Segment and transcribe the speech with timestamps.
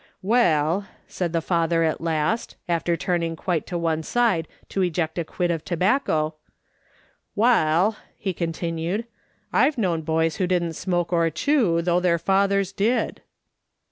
[0.23, 0.85] "Wall,"
[1.19, 5.51] the father said at last, after turning quite to one side to eject a quid
[5.51, 6.33] of tobacco,"
[7.35, 9.05] wall," he con tinued,
[9.53, 13.21] "I've known boys who didn't smoke or chew, though their fathers did